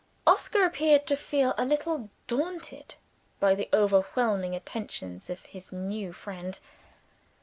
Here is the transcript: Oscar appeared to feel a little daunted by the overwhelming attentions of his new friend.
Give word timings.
Oscar 0.25 0.65
appeared 0.65 1.05
to 1.05 1.15
feel 1.15 1.53
a 1.59 1.63
little 1.63 2.09
daunted 2.25 2.95
by 3.39 3.53
the 3.53 3.69
overwhelming 3.71 4.55
attentions 4.55 5.29
of 5.29 5.43
his 5.43 5.71
new 5.71 6.11
friend. 6.11 6.59